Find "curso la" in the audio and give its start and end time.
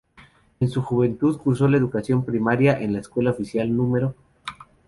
1.37-1.77